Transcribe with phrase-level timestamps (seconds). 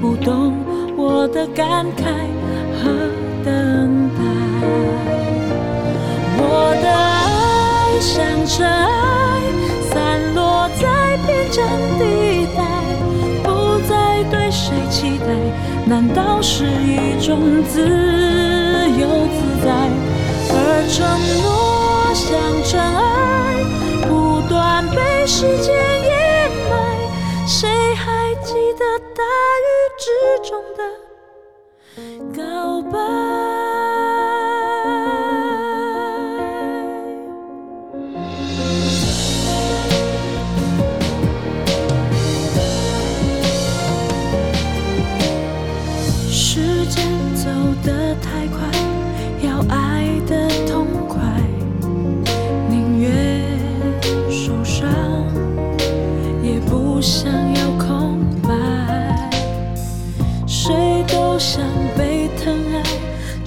[0.00, 0.52] 不懂
[0.96, 2.04] 我的感慨
[2.78, 2.90] 和
[3.44, 4.20] 等待，
[6.38, 6.42] 我
[6.82, 7.98] 的爱。
[7.98, 9.40] 像尘埃
[9.90, 11.66] 散落在边疆
[11.98, 12.60] 地带，
[13.42, 15.26] 不再对谁期待，
[15.86, 17.80] 难道是一种自
[19.00, 19.68] 由自在？
[20.52, 20.54] 而
[20.92, 20.96] 承
[21.42, 21.44] 诺
[22.14, 22.28] 像
[22.64, 23.64] 尘埃，
[24.06, 25.74] 不断被时间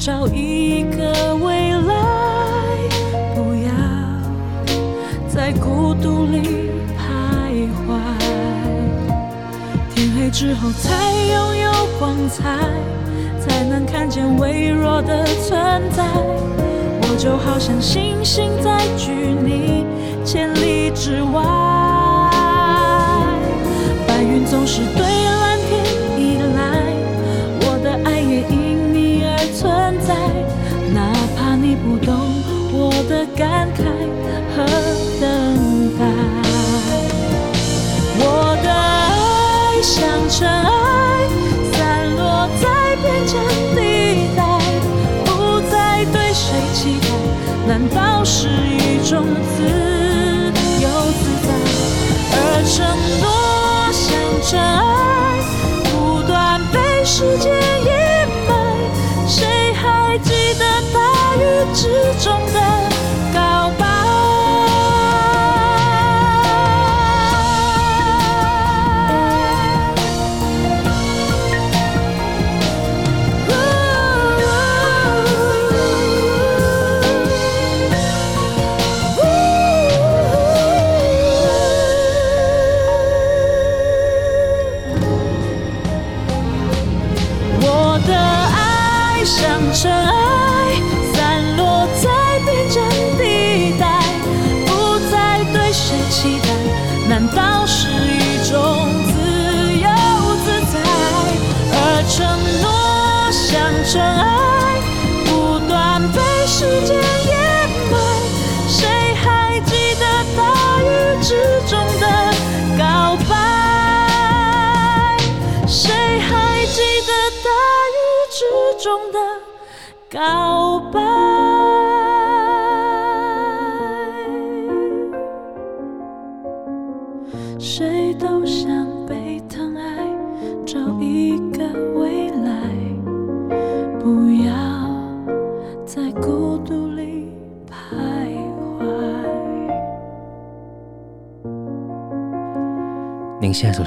[0.10, 1.94] 找一个未来，
[3.36, 3.70] 不要
[5.28, 7.94] 在孤独里徘徊。
[9.94, 12.58] 天黑之后才拥有光彩，
[13.40, 16.04] 才能看见微弱的存在。
[17.04, 19.86] 我就好像星星在距你
[20.26, 21.44] 千里之外，
[24.08, 25.29] 白云总是对。
[31.84, 32.14] 不懂
[32.72, 33.80] 我的感慨
[34.56, 34.58] 和
[35.20, 35.28] 等
[35.98, 36.02] 待，
[38.20, 38.24] 我
[38.64, 39.98] 的爱像
[40.30, 40.79] 尘埃，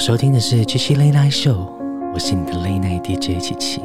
[0.05, 1.71] 收听的是七七 Late Night Show，
[2.13, 3.81] 我是你的 Late Night DJ 七七。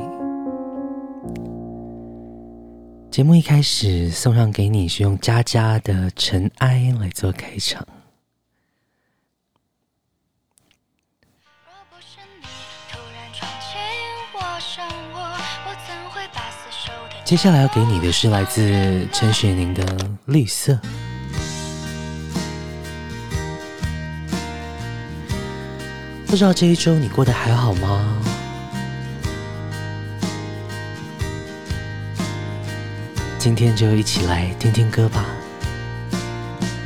[3.11, 7.87] 节目一开始送上给你，是用佳佳的《尘埃》来做开场。
[17.23, 19.85] 接下来要给你的是来自陈雪凝的
[20.25, 20.73] 《绿色》。
[26.27, 28.21] 不知道这一周你过得还好吗？
[33.39, 35.25] 今天就一起来听听歌吧。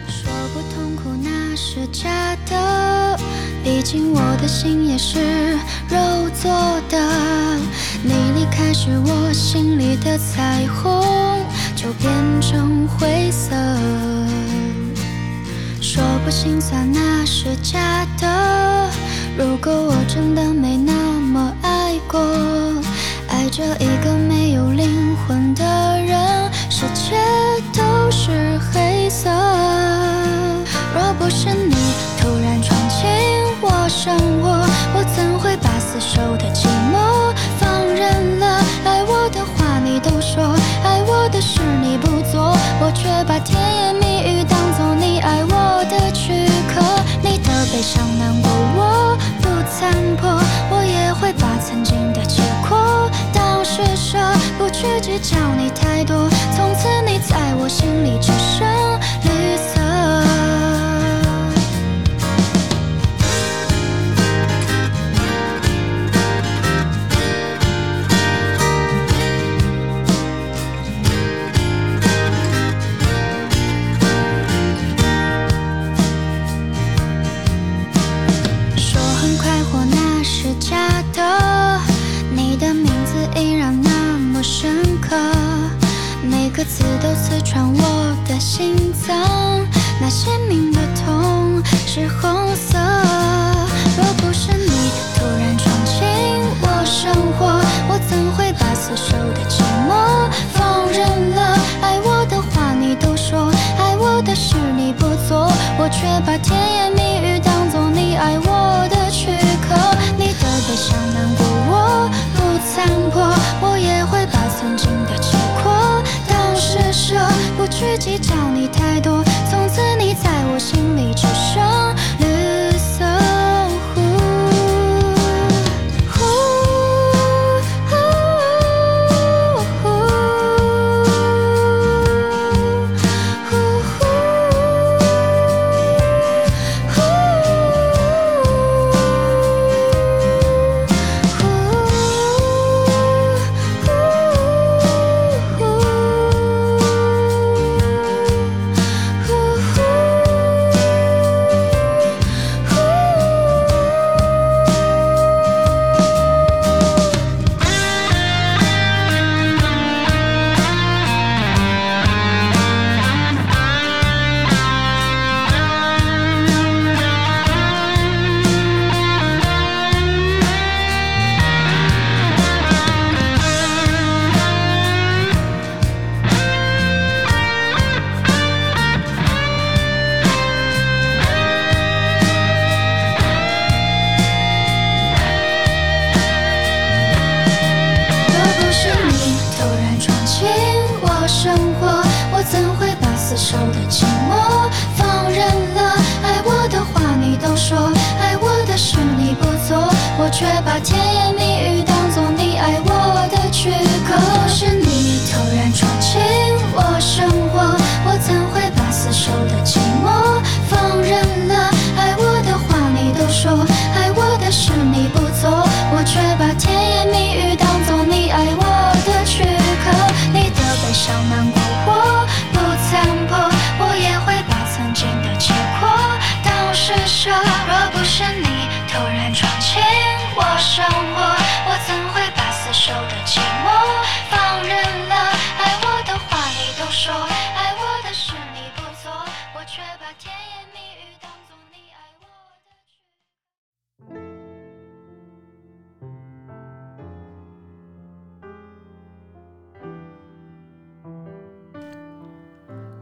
[0.08, 3.20] 说不痛苦那是假的，
[3.64, 5.54] 毕竟我的心也是
[5.90, 6.52] 肉做
[6.88, 7.58] 的。
[8.04, 11.04] 你离开时，我心里的彩虹
[11.76, 13.56] 就变成灰色。
[15.82, 18.92] 说不心酸那是假的。
[19.38, 22.19] 如果我真的没那么爱过，
[23.30, 25.63] 爱着一个没有灵魂的
[26.06, 27.16] 人，世界
[27.74, 29.30] 都是黑色。
[30.94, 31.75] 若不是你
[32.19, 33.07] 突然闯进
[33.62, 34.50] 我生活，
[34.94, 38.62] 我怎会把死守的寂寞放任了？
[38.83, 46.81] 爱我的话你都说，爱我的事你不做，我却把甜言蜜语当作你爱我的躯壳。
[47.24, 49.11] 你的悲伤难过我
[49.63, 50.30] 残破，
[50.69, 54.18] 我也会把曾经的结果当施舍，
[54.58, 56.30] 不去计较你太多。
[56.56, 58.68] 从此你在我心里只剩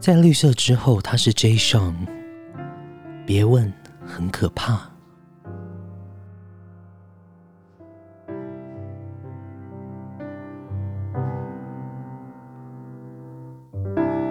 [0.00, 1.92] 在绿色之后，他是 Jay Sean。
[3.26, 3.70] 别问，
[4.06, 4.80] 很可怕。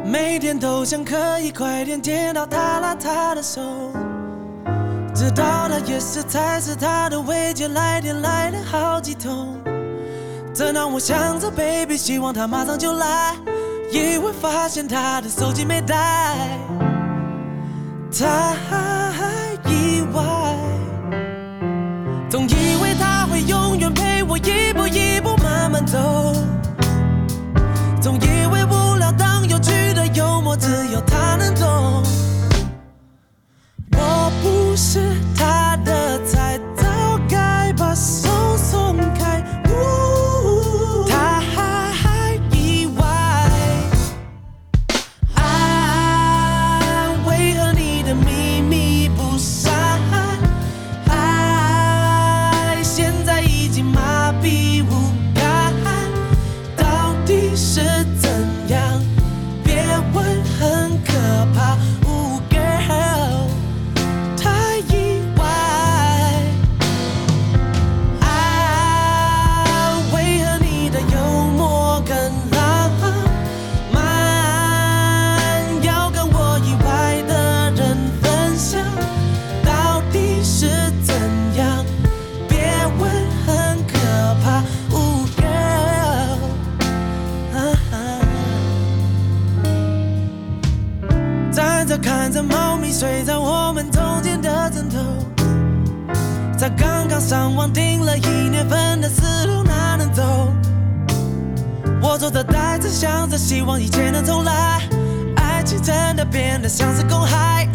[0.03, 3.61] 每天都想可以快点见到他拉他的手，
[5.13, 9.55] 知道他也是才是他的慰藉，来电来了好几通，
[10.51, 13.35] 这让我想着 baby，希望他马上就来。
[13.91, 16.35] 意外发现他的手机没带，
[18.11, 18.55] 太
[19.65, 20.21] 意外。
[22.29, 24.71] 总以为他会永远陪我一
[97.19, 100.23] 上网订了一年份的思路，哪能走？
[102.01, 104.81] 我坐着呆着想着，希望一切能重来。
[105.35, 107.67] 爱情真的变得像是公害。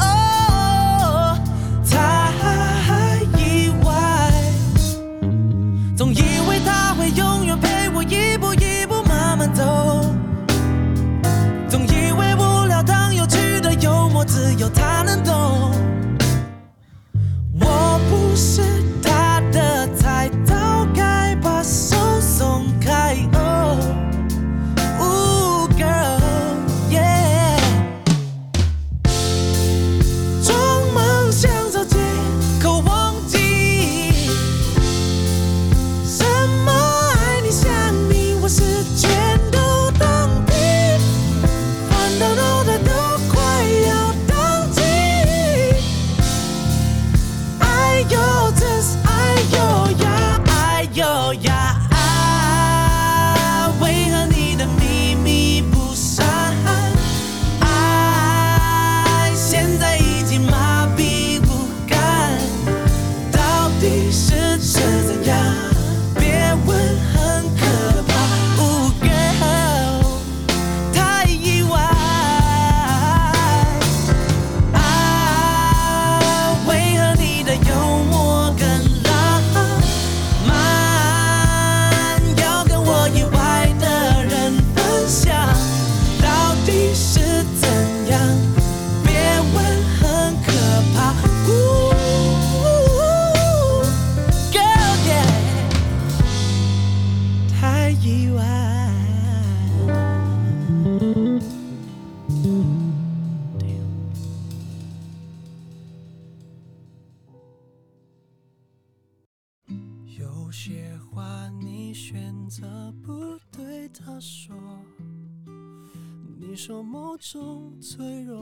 [116.57, 118.39] 说某种脆弱，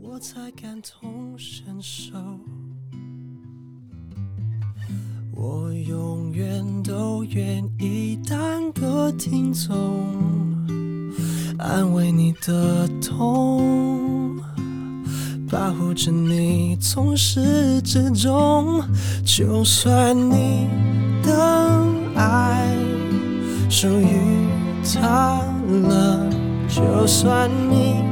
[0.00, 2.12] 我才感同身受。
[5.32, 10.14] 我永远都愿意当个听众，
[11.58, 14.36] 安慰你的痛，
[15.50, 18.82] 保护着你从始至终。
[19.24, 20.68] 就算你
[21.22, 22.76] 的爱
[23.70, 24.46] 属于
[24.84, 26.26] 他了。
[26.68, 28.02] 就算你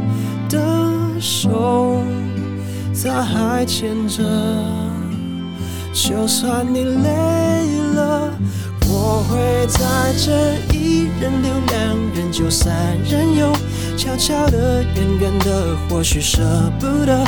[0.49, 0.59] 的
[1.21, 2.03] 手
[3.05, 4.23] 他还牵着，
[5.93, 7.09] 就算你累
[7.95, 8.31] 了，
[8.89, 9.79] 我会在
[10.19, 12.75] 这一人留两人就三
[13.09, 13.53] 人游，
[13.97, 16.43] 悄悄的、远远的，或许舍
[16.81, 17.25] 不得；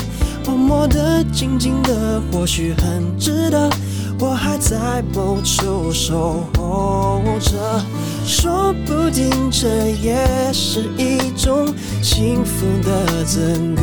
[0.47, 3.71] 默默的、静静的，或许很值得。
[4.19, 7.81] 我还在某处守候着，
[8.29, 11.67] 说不定这也是一种
[12.03, 13.83] 幸福的资格。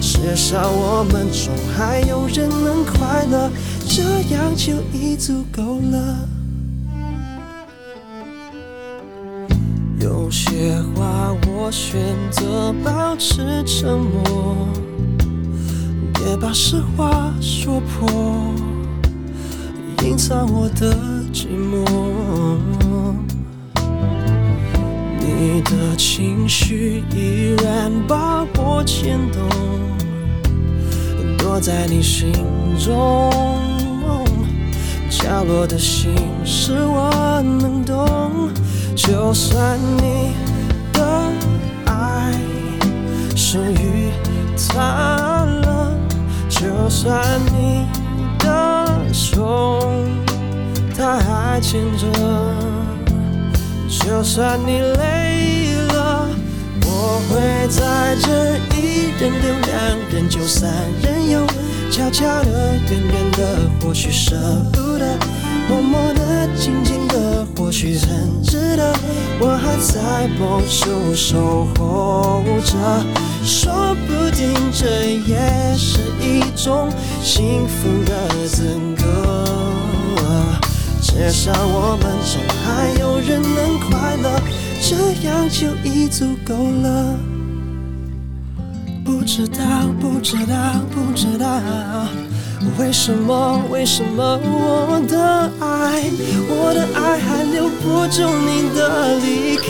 [0.00, 3.50] 至少我们中还有人能快乐，
[3.86, 4.02] 这
[4.34, 6.26] 样就已足够了。
[10.00, 14.56] 有些话我选择保持沉默。
[16.14, 18.50] 别把实话说破，
[20.04, 20.96] 隐藏我的
[21.36, 21.84] 寂寞。
[25.20, 29.42] 你的情绪依然把我牵动，
[31.36, 32.32] 躲在你心
[32.78, 33.30] 中
[35.10, 37.10] 角落的心事我
[37.60, 38.50] 能懂。
[38.94, 40.32] 就算你
[40.94, 41.30] 的
[41.84, 42.32] 爱
[43.36, 44.10] 属于
[44.56, 45.94] 他了。
[46.48, 47.38] 就算
[51.60, 52.06] 牵着，
[53.88, 56.28] 就算你累了，
[56.84, 59.74] 我会在这一人留两
[60.12, 60.70] 人就三
[61.02, 61.46] 人游，
[61.90, 64.36] 悄悄的、远远的，或许舍
[64.72, 65.16] 不得；
[65.68, 68.92] 默默的、静静的，或许很值得。
[69.38, 72.76] 我还在某处守候着。
[73.44, 74.86] 说不定这
[75.24, 76.90] 也是一种
[77.22, 79.04] 幸福的资格，
[81.06, 84.42] 至少我们中还有人能快乐，
[84.82, 84.96] 这
[85.26, 87.16] 样就已足够了。
[89.04, 89.64] 不知道，
[90.00, 90.56] 不知道，
[90.90, 91.48] 不知道，
[92.76, 96.02] 为什么，为什么我的爱，
[96.48, 99.64] 我的爱还留不住你的离开。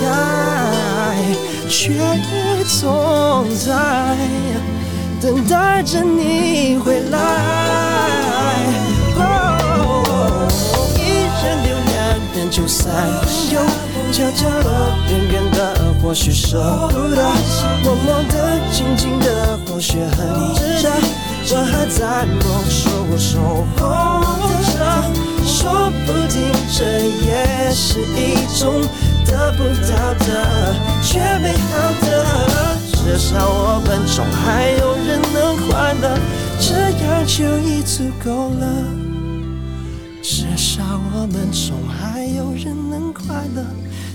[1.69, 4.16] 却也总在
[5.21, 7.95] 等待着你回来。
[12.56, 12.90] 就算，
[13.52, 13.60] 有
[14.11, 14.70] 悄悄的、
[15.11, 17.20] 远远的，或许舍不得；
[17.85, 20.16] 默默的、静静的，或许很
[20.54, 20.90] 值得。
[21.50, 23.37] 我还在梦，说我守
[23.76, 23.85] 候
[24.72, 24.74] 着，
[25.44, 26.40] 说不定
[26.72, 26.81] 这
[27.26, 28.72] 也是一种
[29.26, 31.68] 得不到的却美好
[32.07, 32.09] 的。
[32.88, 35.37] 至少我们中还有人能
[35.68, 36.18] 快乐，
[36.59, 36.72] 这
[37.04, 38.64] 样就已足够了。
[40.22, 40.83] 至少
[41.14, 41.70] 我们中
[42.26, 43.64] 没有人能快乐，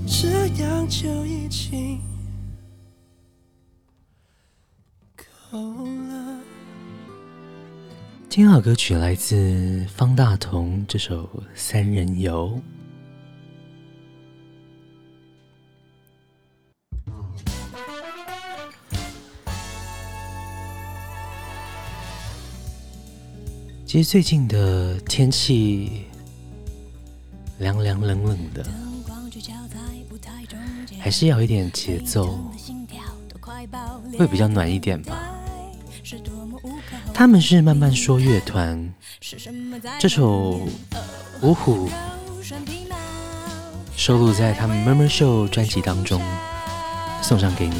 [0.05, 1.97] 这样就已经
[5.15, 5.57] 够
[6.09, 6.41] 了。
[8.29, 11.23] 听好歌曲来自方大同这首
[11.55, 12.49] 《三人游》。
[23.85, 26.07] 其实最近的天气
[27.61, 28.65] 凉凉冷冷的，
[30.99, 32.51] 还是要一点节奏，
[34.17, 35.15] 会比较暖一点吧。
[37.13, 38.91] 他们是慢慢说乐团，
[39.99, 40.59] 这首
[41.43, 41.87] 《五虎》
[43.95, 46.19] 收录在他们《Murmur Show》专辑当中，
[47.21, 47.75] 送上给你。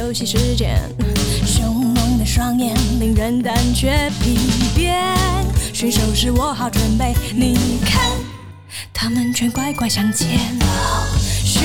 [0.00, 0.80] 休息时间，
[1.44, 4.38] 凶猛的双眼令人胆怯疲
[4.74, 5.04] 倦。
[5.74, 8.00] 驯兽师，我好准备，你看，
[8.94, 10.66] 他们却乖乖向前跑。
[11.44, 11.62] 凶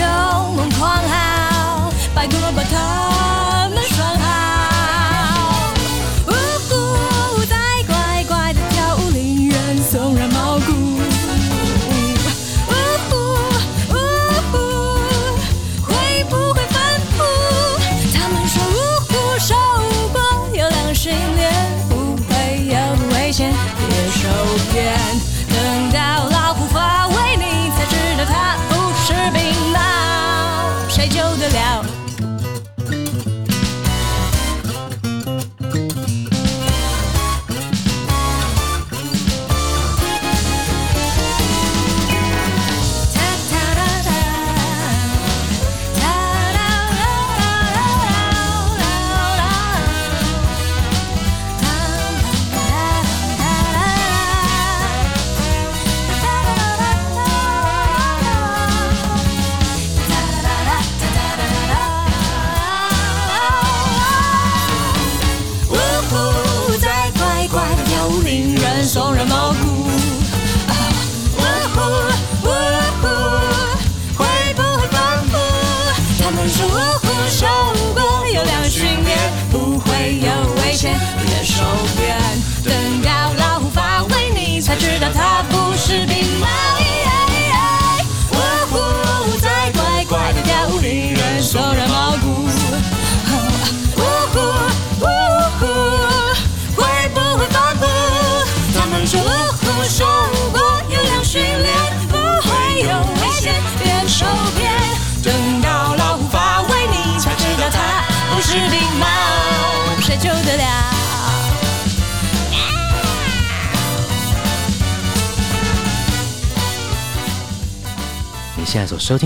[0.54, 4.15] 猛狂嚎，拜托把他们双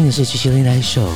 [0.10, 1.08] 的是《七七零来秀》。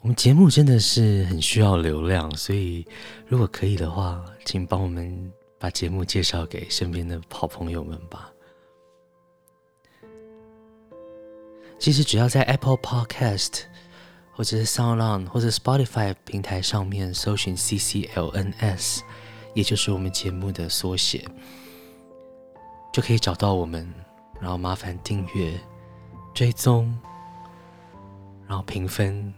[0.00, 2.84] 我们节目真的是很需要流量，所以
[3.28, 8.28] 如果可以的话，请帮我们把节目介绍给身边的好朋友们吧。
[11.78, 13.60] 其实只要在 Apple Podcast
[14.32, 18.98] 或者是 SoundOn 或者 Spotify 平台上面搜寻 CCLNS，
[19.54, 21.24] 也就是我们节目的缩写。
[22.92, 23.88] 就可以找到我们，
[24.40, 25.58] 然后麻烦订阅、
[26.34, 26.92] 追踪，
[28.46, 29.32] 然后评分，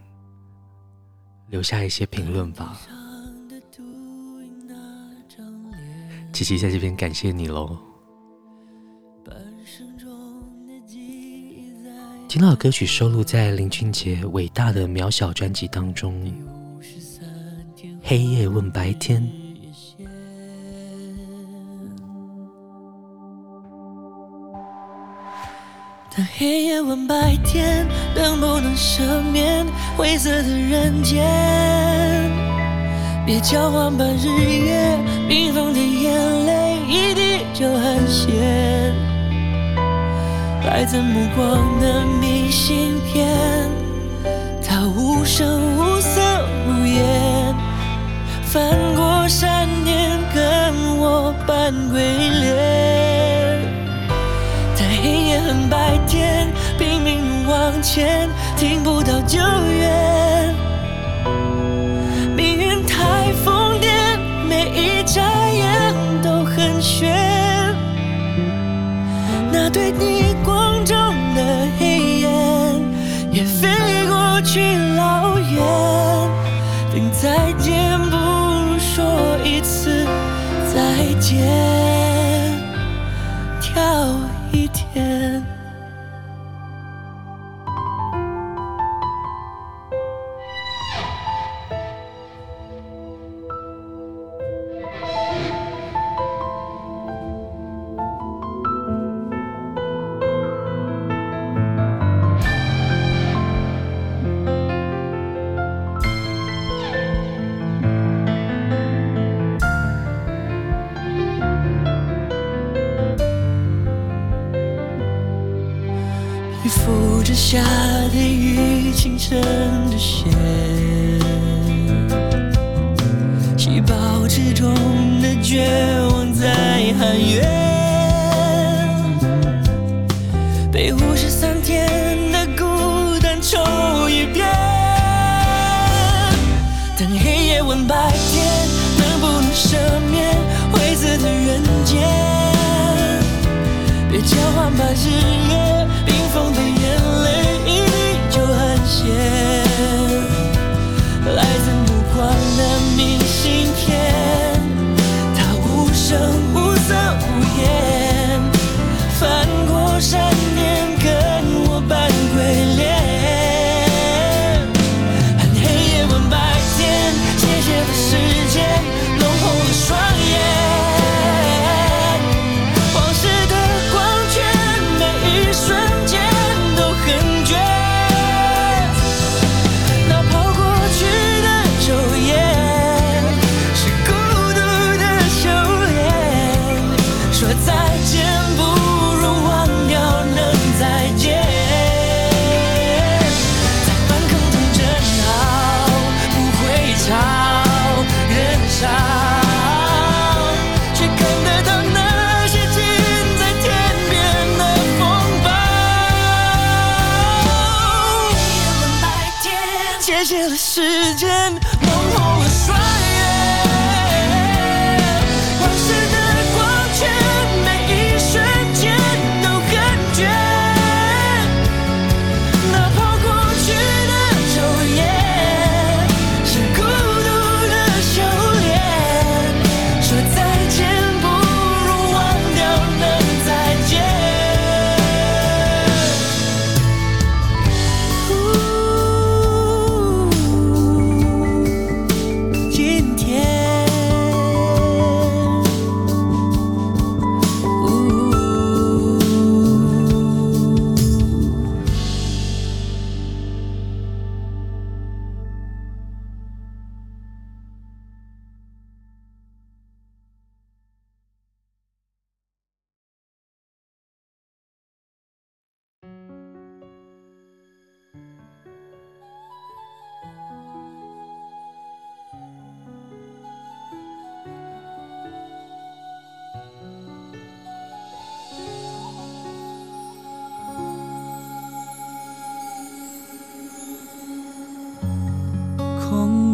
[1.49, 2.79] 留下一些评论吧。
[6.31, 7.77] 琪琪在这边感谢你喽。
[12.27, 16.15] 听到歌曲收录在林俊杰伟大的《渺小》专辑当中，
[18.01, 19.21] 《黑夜问白天》。
[26.15, 29.65] 当黑夜问白天，能不能赦免
[29.97, 31.25] 灰色的人间？
[33.25, 34.95] 别交换吧，日夜
[35.27, 38.93] 冰封的眼泪，一滴就很咸。
[40.67, 43.27] 来自目光的明信片，
[44.63, 46.21] 它无声无色
[46.67, 47.55] 无言，
[48.43, 53.12] 翻过山巅，跟我扮鬼脸。
[55.43, 60.55] 黑夜恨白天，拼命往前，听不到救援。
[62.35, 67.13] 命运太疯癫，每一眨眼都很悬。
[69.51, 70.97] 那对逆光中
[71.35, 72.81] 的黑眼，
[73.31, 73.67] 也飞
[74.07, 74.61] 过去
[74.95, 75.61] 老远。
[76.93, 79.03] 等再见，不如说
[79.43, 80.05] 一次
[80.73, 81.72] 再见。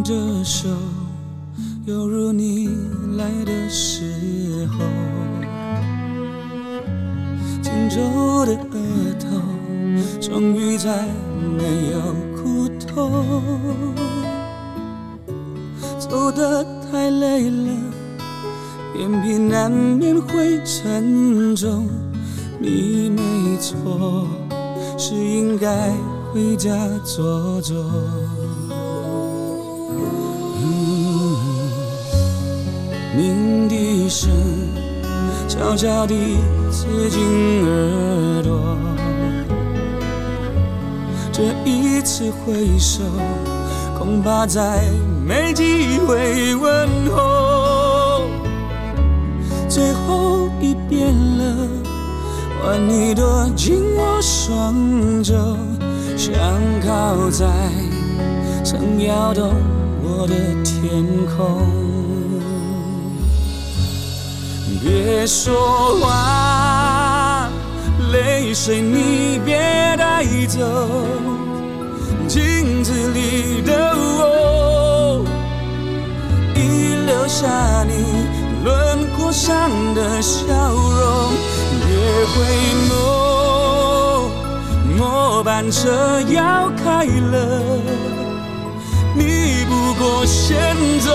[0.02, 0.68] 的手，
[1.86, 2.68] 犹如你
[3.16, 4.84] 来的时候，
[7.62, 8.00] 紧皱
[8.46, 8.78] 的额
[9.18, 9.26] 头，
[10.20, 11.06] 终于再
[11.56, 12.00] 没有
[12.36, 13.24] 苦痛。
[15.98, 17.72] 走得太累了，
[18.98, 21.88] 眼皮难免会沉重。
[22.58, 24.26] 你没错。
[25.02, 25.90] 是应该
[26.30, 27.74] 回家坐坐。
[33.16, 34.30] 鸣笛声
[35.48, 36.14] 悄悄地
[36.70, 38.76] 刺进耳朵，
[41.32, 43.02] 这一次挥手，
[43.98, 44.82] 恐怕再
[45.26, 48.22] 没机会问候。
[49.68, 51.68] 最后一遍了，
[52.62, 55.34] 换你躲进我双肘，
[56.16, 56.32] 想
[56.80, 57.46] 靠在
[58.64, 59.52] 曾摇动
[60.02, 61.04] 我的天
[61.36, 61.79] 空。
[65.20, 67.46] 别说话，
[68.10, 69.54] 泪水你别
[69.98, 70.58] 带走，
[72.26, 75.22] 镜子里的我，
[76.54, 78.30] 已留下你。
[78.64, 81.32] 轮廓上的笑容，
[81.84, 82.34] 别回
[82.88, 82.92] 眸，
[84.96, 87.60] 末班车要开了，
[89.14, 91.10] 你不过先走，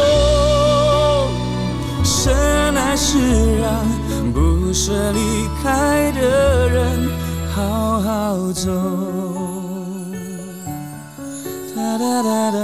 [2.03, 2.31] 深
[2.75, 3.69] 爱是让
[4.75, 7.09] 舍离开的人
[7.55, 8.69] 好好走。
[11.73, 12.59] 哒哒哒哒，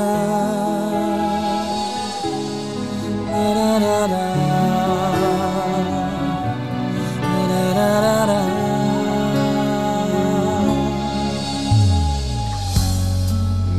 [3.31, 4.07] 哒哒哒
[8.03, 8.31] 哒哒，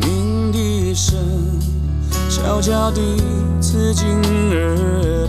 [0.00, 1.18] 鸣笛声。
[2.30, 3.00] 悄悄地
[3.60, 4.08] 刺进
[4.52, 5.21] 耳，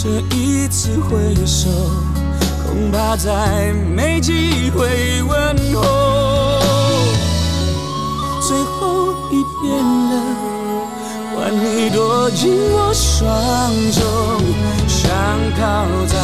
[0.00, 1.68] 这一次挥手，
[2.64, 5.82] 恐怕再没机会问候。
[8.40, 10.12] 最后一遍了，
[11.34, 13.26] 换你躲进我双
[13.90, 14.00] 手，
[14.86, 15.10] 想
[15.58, 16.16] 靠在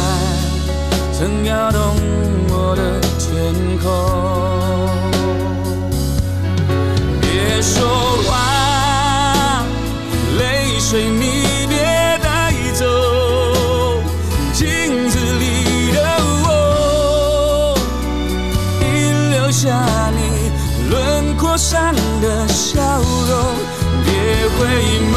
[1.11, 1.81] 曾摇动
[2.47, 3.85] 我的天空。
[7.19, 7.85] 别说
[8.23, 9.65] 话，
[10.39, 11.09] 泪水
[19.65, 20.51] 下你
[20.91, 23.33] 轮廓上的笑容。
[24.05, 24.13] 别
[24.55, 24.59] 回
[25.11, 25.15] 眸，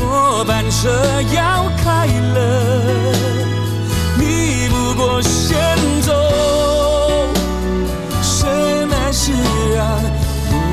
[0.00, 0.88] 末班车
[1.34, 2.38] 要开了，
[4.16, 4.22] 你
[4.70, 6.08] 不过先走。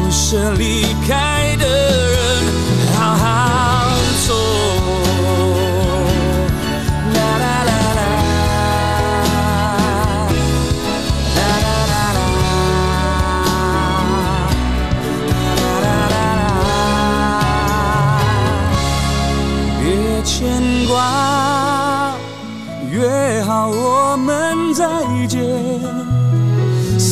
[0.10, 0.64] 舍离
[1.08, 1.37] 开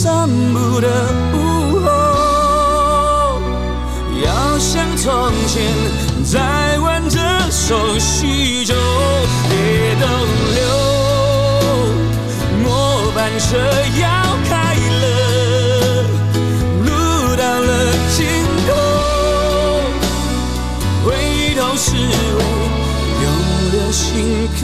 [0.05, 0.87] 散步的。
[4.97, 5.11] 从
[5.45, 5.61] 前，
[6.23, 7.19] 再挽着
[7.51, 8.73] 手叙旧，
[9.47, 10.07] 别逗
[10.55, 10.59] 留。
[12.63, 12.65] 末
[13.13, 13.45] 班车
[14.01, 14.03] 要
[14.49, 15.05] 开了，
[16.81, 16.89] 路
[17.35, 17.71] 到了
[18.17, 18.25] 尽
[18.65, 18.69] 头，
[21.05, 21.07] 回
[21.55, 22.39] 头是为
[23.21, 23.25] 永
[23.73, 24.63] 留心口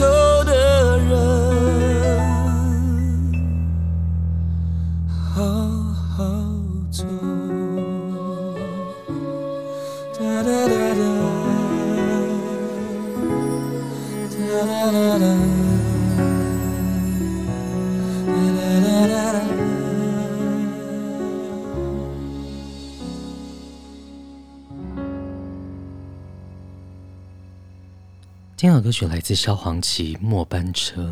[28.74, 31.02] 首歌曲来自萧煌奇《末班车》。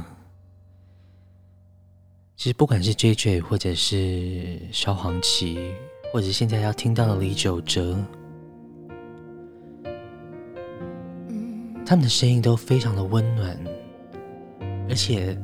[2.37, 5.59] 其实不管是 JJ，或者是萧煌奇，
[6.13, 8.03] 或者是现在要听到的李玖哲，
[11.85, 13.59] 他们的声音都非常的温暖，
[14.89, 15.39] 而且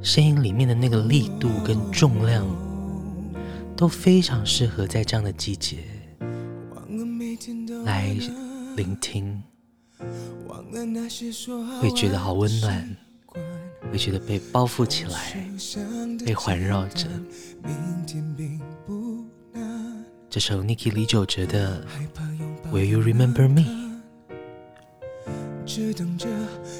[0.00, 2.46] 声音里面的那个力度跟重量
[3.76, 5.78] 都非常适合在这样的季节
[7.84, 8.16] 来
[8.76, 9.42] 聆听。
[11.80, 12.96] 会觉得好温暖，
[13.90, 15.34] 会觉得被包覆起来，
[16.24, 17.06] 被环绕着。
[20.30, 21.82] 这首 Niki 李玖哲的
[22.72, 23.60] 《Will You Remember Me》。
[25.64, 26.26] 只等着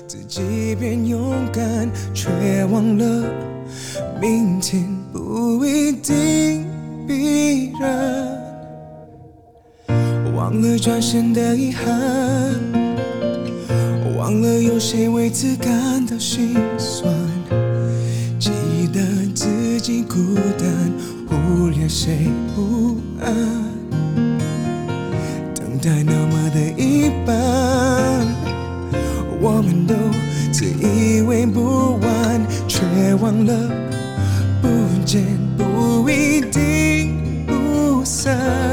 [0.06, 3.24] 自己变勇敢，却忘了
[4.20, 6.66] 明天不一定
[7.06, 8.38] 必然，
[10.34, 12.77] 忘了转身的遗憾。
[14.28, 17.10] 忘了有谁为此感到心酸，
[18.38, 18.50] 记
[18.92, 19.00] 得
[19.34, 19.80] 自。
[19.80, 20.68] 己孤单，
[21.26, 23.32] 忽略谁不安，
[25.54, 28.26] 等待那么的一般，
[29.40, 29.94] 我们都
[30.52, 32.82] 自以为不完，却
[33.22, 33.54] 忘了
[34.60, 34.68] 不
[35.06, 35.24] 见
[35.56, 38.67] 不一定不散。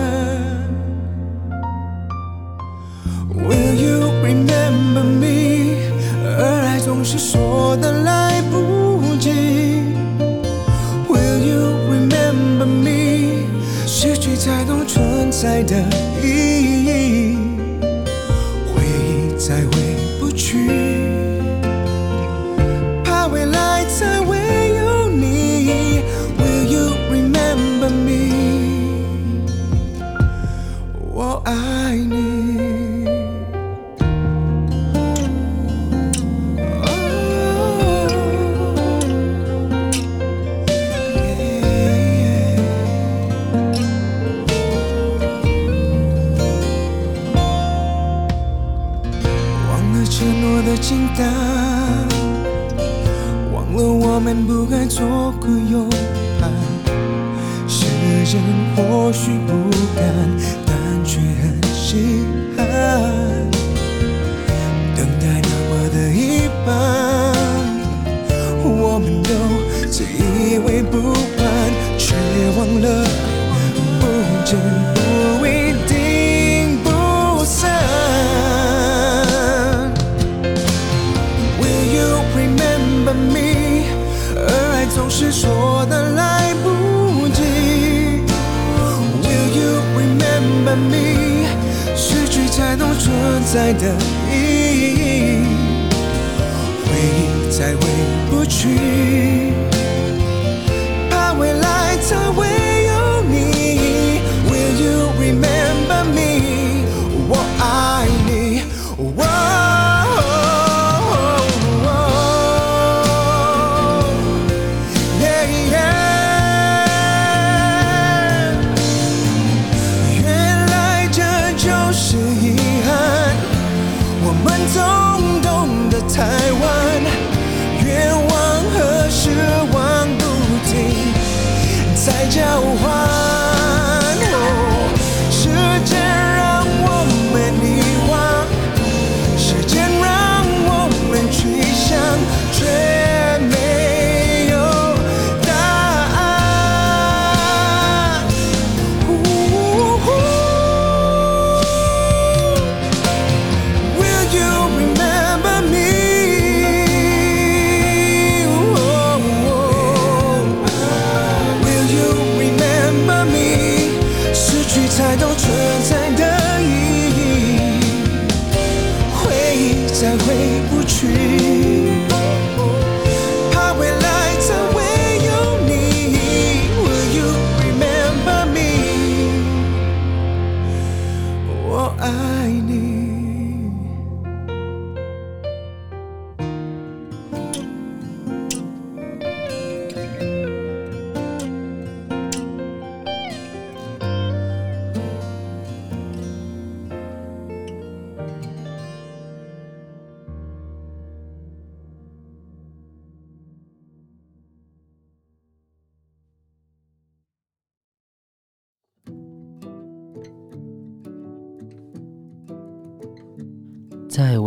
[72.66, 73.05] 却忘了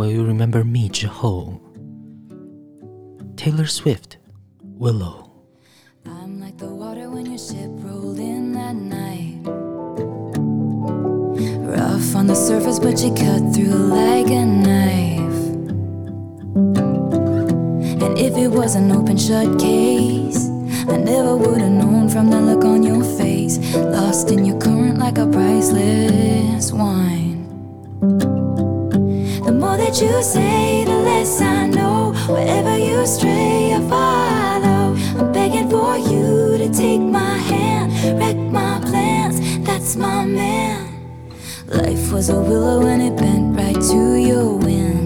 [0.09, 1.53] You Remember Me 之后
[3.35, 4.17] ，Taylor Swift
[4.79, 5.29] Willow。
[6.05, 9.45] I'm like the water when your ship rolled in that night.
[11.63, 15.39] Rough on the surface, but you cut through like a knife.
[18.01, 20.49] And if it was an open shut case,
[20.87, 23.59] I never would have known from the look on your face.
[23.75, 27.28] Lost in your current like a priceless wine.
[29.89, 32.13] That you say, the less I know.
[32.27, 34.93] Wherever you stray, I follow.
[35.17, 39.39] I'm begging for you to take my hand, wreck my plans.
[39.65, 40.93] That's my man.
[41.65, 44.98] Life was a willow and it bent right to your wind.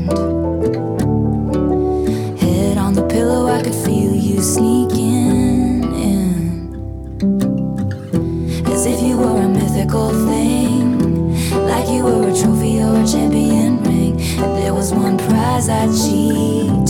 [15.53, 16.82] faz a ti.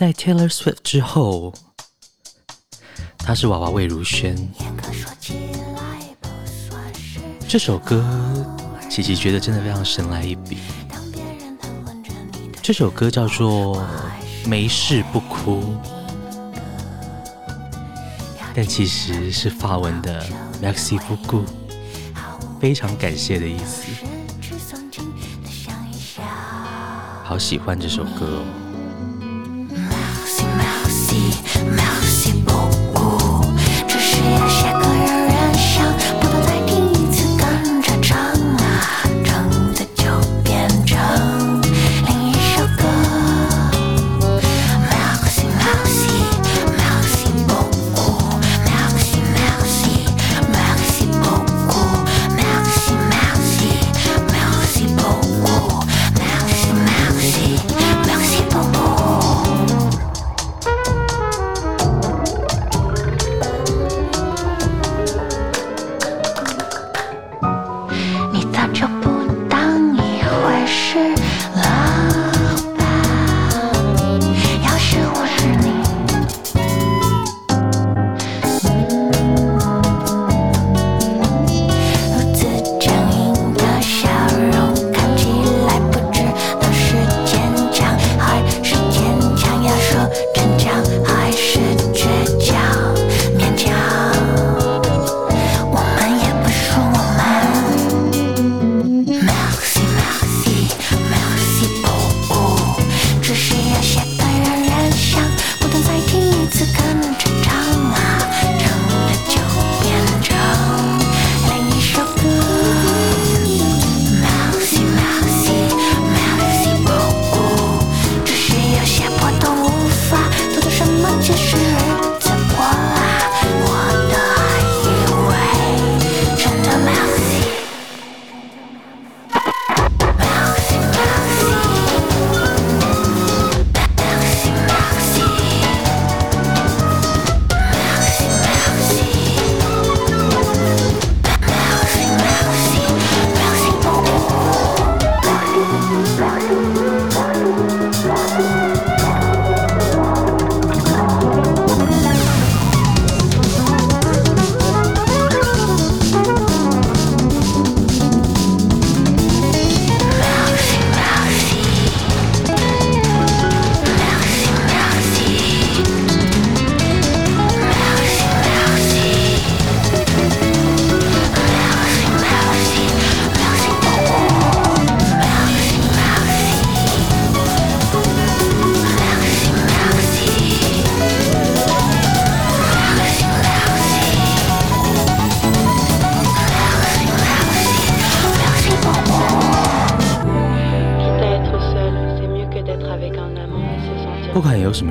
[0.00, 1.52] 在 Taylor Swift 之后，
[3.18, 4.48] 他是娃娃魏如萱。
[7.46, 8.02] 这首歌，
[8.88, 10.56] 琪琪觉得真的非常神来一笔。
[12.62, 13.76] 这首歌叫做
[14.48, 15.60] 《没事不哭》，
[18.54, 20.24] 但其实是法文的
[20.62, 21.44] m a x i u g u
[22.58, 23.82] 非常感谢的意思。
[27.22, 28.59] 好喜欢这首歌哦。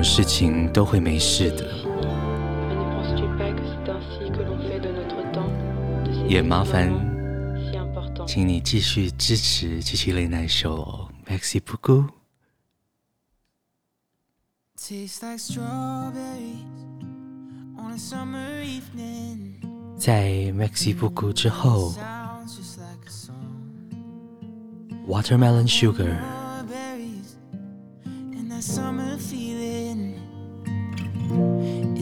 [0.00, 1.66] 么事情，都会没事的。
[6.26, 6.90] 也麻烦，
[8.26, 12.08] 请你继续支持七七雷奈秀哦，Merci beaucoup。
[19.98, 21.92] 在 Merci beaucoup 之后
[25.06, 26.16] ，Watermelon Sugar。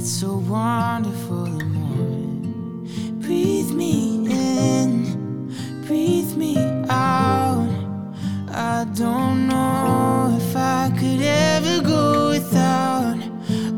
[0.08, 3.20] It's so wonderful and warm.
[3.20, 5.52] Breathe me in,
[5.86, 6.56] breathe me
[6.88, 7.68] out.
[8.50, 13.18] I don't know if I could ever go without.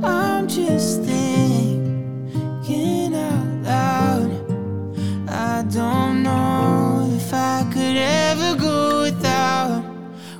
[0.04, 1.92] I'm just thinking
[3.12, 4.30] out loud.
[5.28, 9.82] I don't know if I could ever go without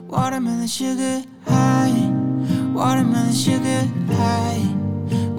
[0.06, 2.12] watermelon sugar high,
[2.72, 4.69] watermelon sugar high.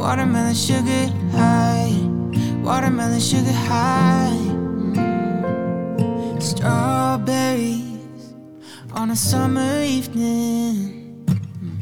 [0.01, 1.95] Watermelon sugar high,
[2.63, 4.35] watermelon sugar high.
[4.95, 6.41] Mm.
[6.41, 8.33] Strawberries
[8.93, 11.23] on a summer evening.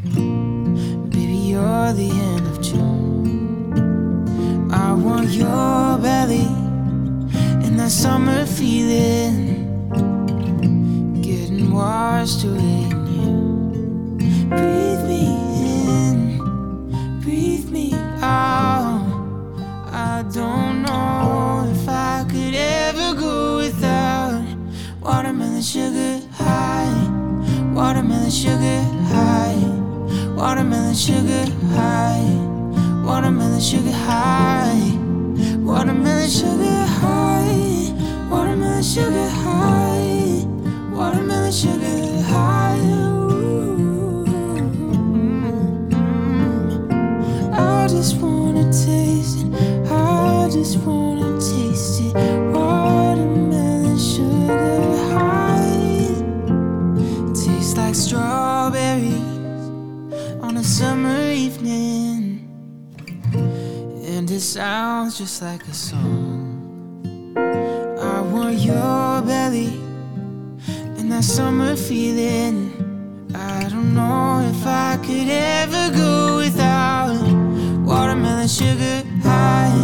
[0.04, 1.10] Mm.
[1.10, 3.80] Baby, you're the end of June.
[4.70, 6.50] I want your belly
[7.64, 9.64] and that summer feeling.
[11.22, 12.99] Getting washed away.
[25.60, 27.74] Watermelon sugar high.
[27.74, 28.82] Watermelon sugar
[29.12, 29.60] high.
[30.34, 31.46] Watermelon sugar
[31.76, 32.24] high.
[33.04, 34.96] Watermelon sugar high.
[35.60, 37.92] Watermelon sugar high.
[38.32, 40.46] Watermelon sugar high.
[40.94, 42.80] Watermelon sugar high.
[43.28, 44.28] Mm,
[44.80, 47.54] mm, mm.
[47.54, 49.09] I just wanna take.
[64.54, 67.36] sounds just like a song.
[68.00, 69.80] I want your belly
[70.98, 72.74] and that summer feeling.
[73.36, 77.14] I don't know if I could ever go without
[77.86, 79.78] watermelon sugar high,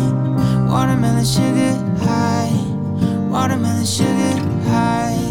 [0.68, 2.49] watermelon sugar high,
[3.30, 4.36] watermelon sugar
[4.68, 5.22] high,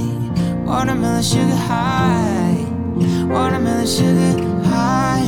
[0.64, 2.54] watermelon sugar high,
[3.26, 5.26] watermelon sugar high,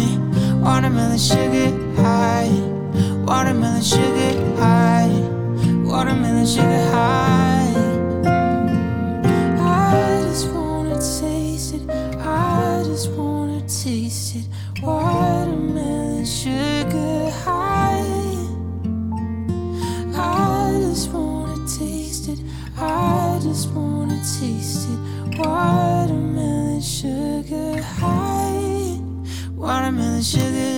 [0.62, 2.75] watermelon sugar high.
[3.26, 5.10] Watermelon sugar high,
[5.82, 7.74] watermelon sugar high.
[9.58, 14.46] I just wanna taste it, I just wanna taste it.
[14.80, 18.04] Watermelon sugar high.
[20.14, 22.38] I just wanna taste it,
[22.78, 25.38] I just wanna taste it.
[25.38, 29.00] Watermelon sugar high,
[29.56, 30.75] watermelon sugar.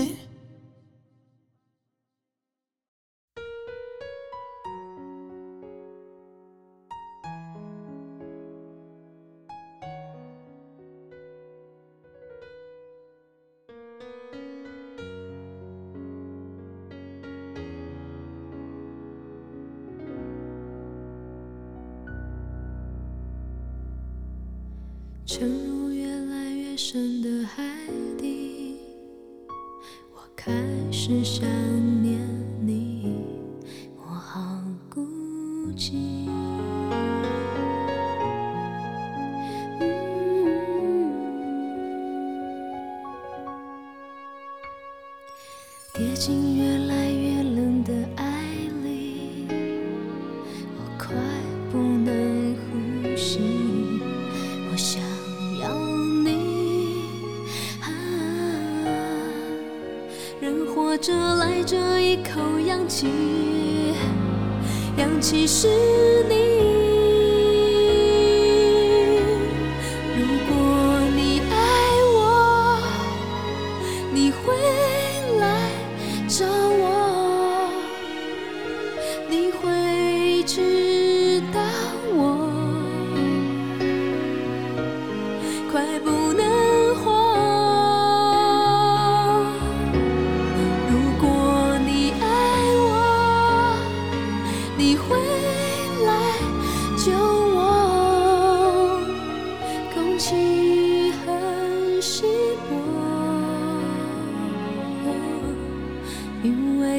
[65.30, 65.87] 其实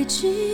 [0.09, 0.48] 记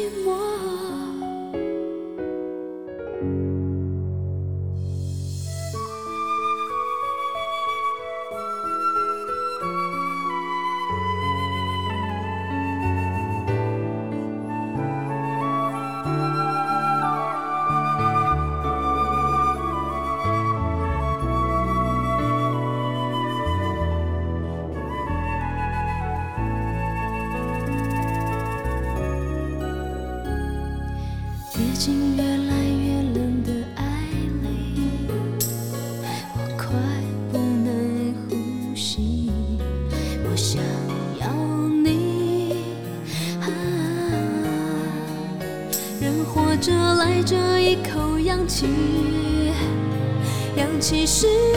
[50.56, 51.55] 扬起誓言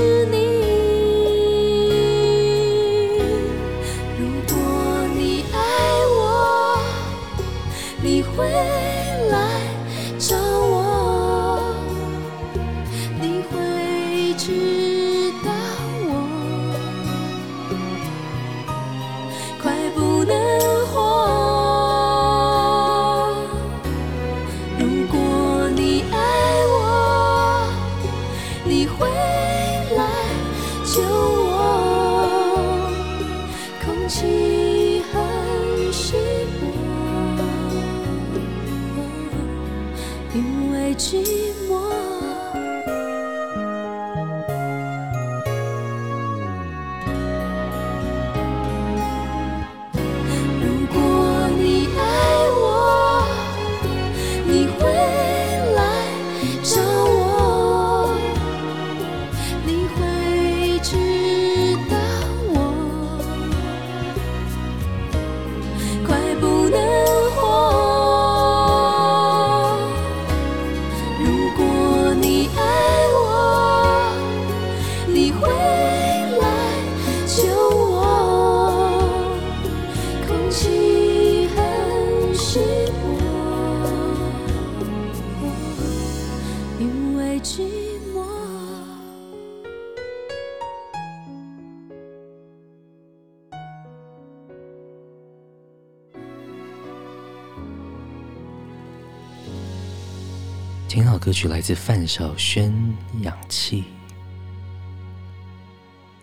[101.29, 102.73] 歌曲来自范晓萱，
[103.23, 103.83] 《氧气》。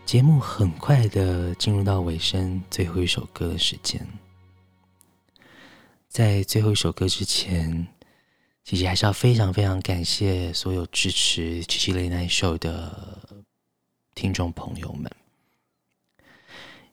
[0.03, 4.03] 节目很快的进入到尾声，最后一首歌的时间。
[6.07, 7.87] 在最后一首歌之前，
[8.63, 13.37] 其实还是要非常非常感谢所有支持《七七 Late Night Show》的
[14.15, 15.11] 听众朋友们，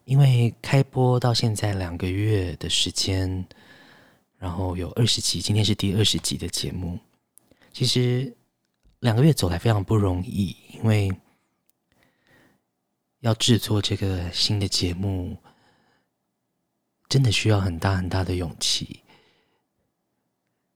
[0.05, 3.47] 因为开播到现在两个月的时间，
[4.37, 6.99] 然后有二十集，今天是第二十集的节目。
[7.73, 8.37] 其实
[9.01, 11.11] 两个月走来非常不容易，因为
[13.21, 15.39] 要制作这个新的节目，
[17.09, 19.03] 真的需要很大很大的勇气。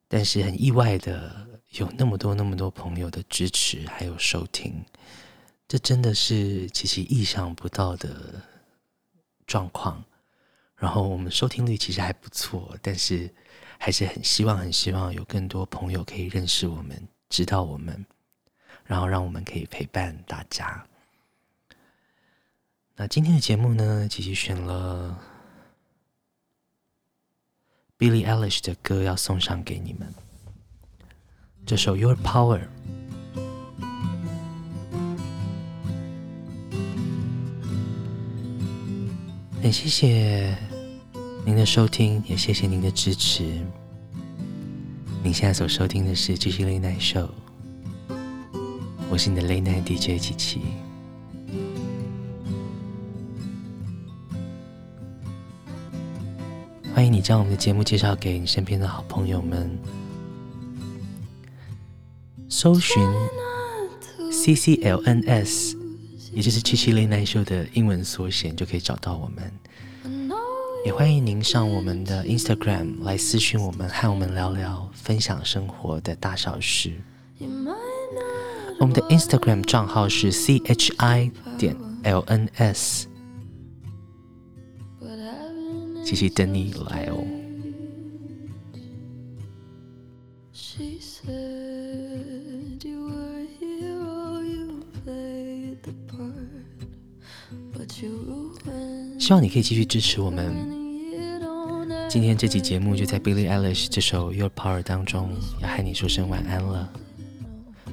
[0.09, 4.83] 但是很意外的，有那么多那么多朋友的支持还有收听，
[5.69, 8.43] 这真的是其实意想不到的
[9.47, 10.03] 状况。
[10.77, 13.33] 然后我们收听率其实还不错，但是。
[13.79, 18.05] 还是很希望，很希望有更多朋友可以认识我们，知道我们，
[18.85, 20.87] 然后让我们可以陪伴大家。
[22.97, 25.19] 那今天的节目呢，其实选了
[27.99, 30.13] Billie Eilish 的歌要送上给你们，
[31.67, 32.61] 这首《Your Power》。
[39.63, 40.76] 很谢谢。
[41.47, 43.45] 您的收听，也谢谢您的支持。
[45.23, 47.29] 您现在所收听的是《七七 Late Night Show》，
[49.09, 50.61] 我是你的 Late Night DJ 七七。
[56.93, 59.71] 欢迎你将我们的节目介绍给你身边的好朋友们，
[62.49, 63.01] 搜寻
[64.33, 65.77] CCLNS，
[66.33, 69.49] 也就是《七七 Late Night Show》的英文缩写，就可以找到我们。
[70.87, 76.93] 也欢迎您上我们的 Instagram 来私讯我们，和我们聊聊，分享生活的大小事。
[78.79, 83.07] 我们的 Instagram 账号是 chi 点 lns，
[86.05, 87.27] 继续等你来哦。
[99.19, 100.76] 希望你可以继续支持我们。
[102.09, 105.29] 今天这期节目就在 Billie Eilish 这首《Your Power》当中，
[105.61, 106.89] 要和你说声晚安了。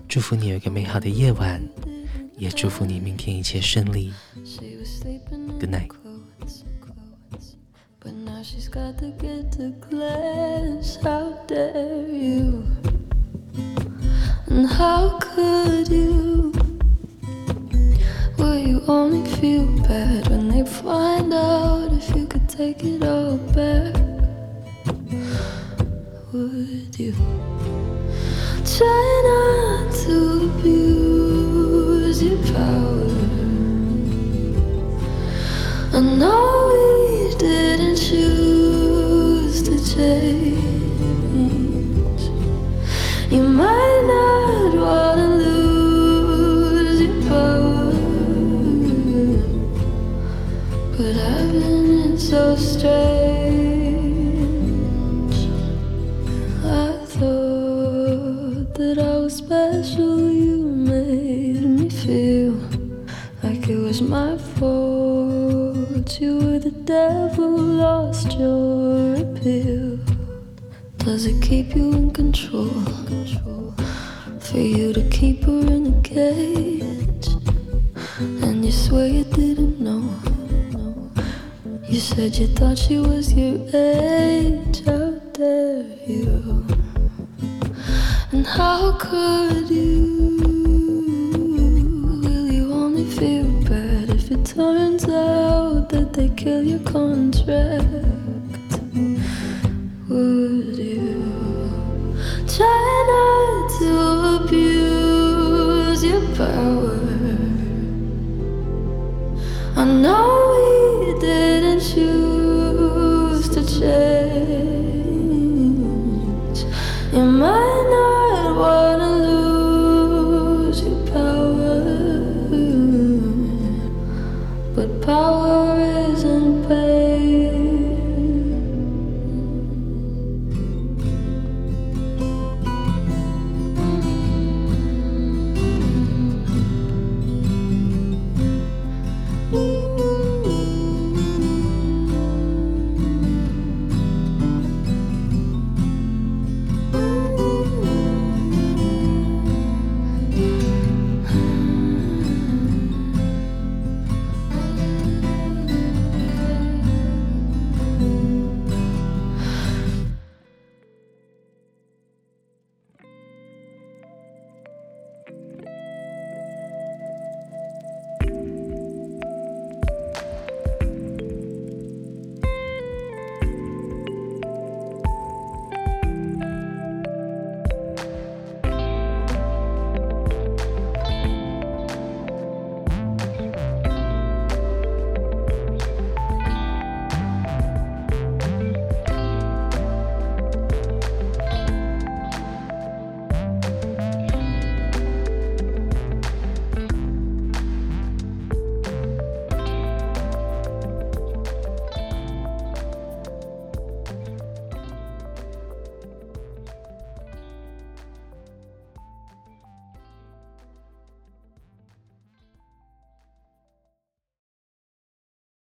[0.07, 1.61] 祝福你有一个美好的夜晚，
[2.37, 4.13] 也祝福你明天一切顺利。
[5.59, 5.92] Good night。